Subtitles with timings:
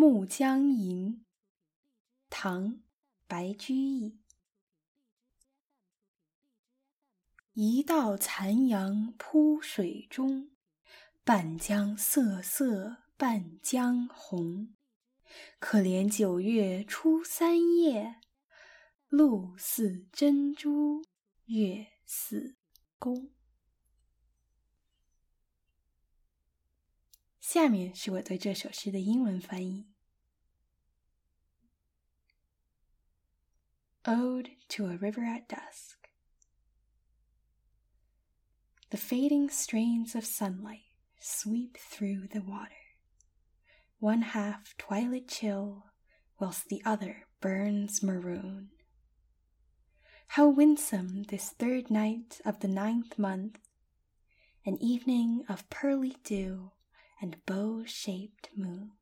[0.00, 1.24] 暮江吟，
[2.30, 2.74] 唐·
[3.26, 4.20] 白居易。
[7.54, 10.52] 一道残阳铺水中，
[11.24, 14.72] 半江瑟瑟半江红。
[15.58, 18.20] 可怜九月初三夜，
[19.08, 21.02] 露似真珠
[21.46, 22.56] 月似
[23.00, 23.32] 弓。
[27.47, 29.85] 下面是我对这首诗的英文翻译。
[34.05, 35.97] Ode to a River at Dusk.
[38.89, 42.97] The fading strains of sunlight sweep through the water,
[43.99, 45.83] one half twilight chill,
[46.39, 48.71] whilst the other burns maroon.
[50.27, 53.59] How winsome this third night of the ninth month,
[54.65, 56.71] an evening of pearly dew
[57.20, 58.92] and bow shaped moon.